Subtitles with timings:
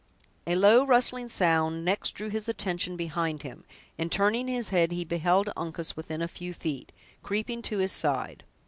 [0.47, 3.65] A low, rustling sound next drew his attention behind him,
[3.99, 8.43] and turning his head, he beheld Uncas within a few feet, creeping to his side.